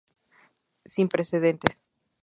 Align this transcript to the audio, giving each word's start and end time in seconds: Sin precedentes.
Sin 0.83 1.07
precedentes. 1.09 1.75